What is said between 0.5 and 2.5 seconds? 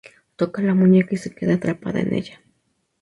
la muñeca y se queda atrapada en ella.